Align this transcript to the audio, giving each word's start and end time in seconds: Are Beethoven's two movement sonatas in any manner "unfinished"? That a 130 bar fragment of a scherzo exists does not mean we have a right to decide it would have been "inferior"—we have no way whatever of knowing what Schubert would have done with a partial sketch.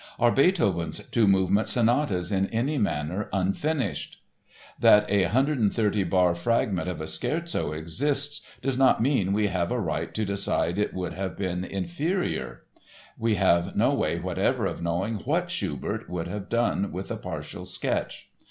Are 0.17 0.31
Beethoven's 0.31 0.97
two 1.09 1.27
movement 1.27 1.69
sonatas 1.69 2.31
in 2.31 2.47
any 2.47 2.79
manner 2.79 3.29
"unfinished"? 3.31 4.17
That 4.79 5.05
a 5.11 5.25
130 5.25 6.03
bar 6.05 6.33
fragment 6.33 6.89
of 6.89 6.99
a 7.01 7.05
scherzo 7.05 7.71
exists 7.71 8.41
does 8.63 8.79
not 8.79 8.99
mean 9.03 9.31
we 9.31 9.45
have 9.45 9.71
a 9.71 9.79
right 9.79 10.11
to 10.15 10.25
decide 10.25 10.79
it 10.79 10.95
would 10.95 11.13
have 11.13 11.37
been 11.37 11.63
"inferior"—we 11.63 13.35
have 13.35 13.75
no 13.75 13.93
way 13.93 14.19
whatever 14.19 14.65
of 14.65 14.81
knowing 14.81 15.17
what 15.17 15.51
Schubert 15.51 16.09
would 16.09 16.27
have 16.27 16.49
done 16.49 16.91
with 16.91 17.11
a 17.11 17.17
partial 17.17 17.65
sketch. 17.65 18.31